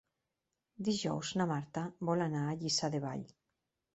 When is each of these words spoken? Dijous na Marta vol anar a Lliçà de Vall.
Dijous 0.87 1.33
na 1.41 1.45
Marta 1.51 1.83
vol 2.09 2.25
anar 2.27 2.41
a 2.53 2.57
Lliçà 2.63 2.89
de 2.97 3.05
Vall. 3.07 3.23